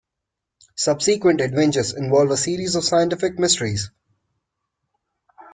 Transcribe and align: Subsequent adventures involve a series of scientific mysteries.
Subsequent 0.77 1.41
adventures 1.41 1.93
involve 1.93 2.31
a 2.31 2.35
series 2.37 2.73
of 2.73 2.83
scientific 2.83 3.37
mysteries. 3.37 3.91